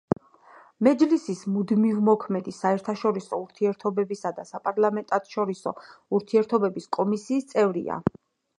მეჯლისის 0.85 1.43
მუდმივმოქმედი 1.57 2.53
საერთაშორისო 2.61 3.39
ურთიერთობებისა 3.43 4.33
და 4.41 4.47
საპარლამენტთაშორისო 4.53 5.77
ურთიერთობების 6.21 6.89
კომისიის 6.99 7.51
წევრია. 7.55 8.03